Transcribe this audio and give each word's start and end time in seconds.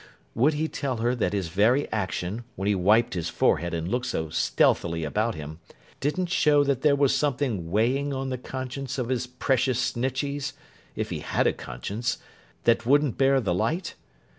Would 0.33 0.55
he 0.55 0.67
tell 0.67 0.97
her 0.97 1.13
that 1.13 1.31
his 1.33 1.49
very 1.49 1.87
action, 1.91 2.43
when 2.55 2.67
he 2.67 2.73
wiped 2.73 3.13
his 3.13 3.29
forehead 3.29 3.71
and 3.75 3.87
looked 3.87 4.07
so 4.07 4.29
stealthily 4.31 5.03
about 5.03 5.35
him, 5.35 5.59
didn't 5.99 6.31
show 6.31 6.63
that 6.63 6.81
there 6.81 6.95
was 6.95 7.13
something 7.13 7.69
weighing 7.69 8.11
on 8.11 8.29
the 8.29 8.39
conscience 8.39 8.97
of 8.97 9.09
his 9.09 9.27
precious 9.27 9.79
Snitcheys 9.79 10.53
(if 10.95 11.11
he 11.11 11.19
had 11.19 11.45
a 11.45 11.53
conscience), 11.53 12.17
that 12.63 12.83
wouldn't 12.83 13.19
bear 13.19 13.39
the 13.39 13.53
light? 13.53 13.93